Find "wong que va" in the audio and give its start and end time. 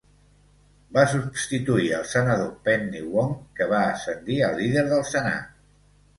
3.11-3.83